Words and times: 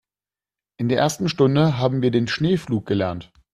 In 0.77 0.89
der 0.89 0.97
ersten 0.97 1.29
Stunde 1.29 1.77
haben 1.77 2.01
wir 2.01 2.09
den 2.09 2.27
Schneepflug 2.27 2.87
gelernt. 2.87 3.31